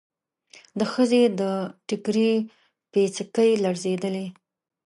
د 0.79 0.81
ښځې 0.93 1.21
د 1.39 1.41
ټکري 1.87 2.31
پيڅکې 2.91 3.49
لړزېدلې. 3.63 4.25